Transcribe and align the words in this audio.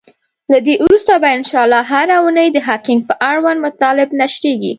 له 0.51 0.57
دی 0.65 0.73
وروسته 0.85 1.13
به 1.21 1.27
ان 1.37 1.43
شاءالله 1.51 1.81
هره 1.91 2.15
اونۍ 2.23 2.47
د 2.51 2.57
هکینګ 2.67 3.01
اړوند 3.31 3.59
مطالب 3.65 4.09
نشریږی. 4.21 4.69